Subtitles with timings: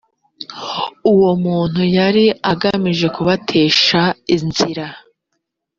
[1.11, 4.01] uwo muntu yari agamije kubatesha
[4.35, 4.85] inzira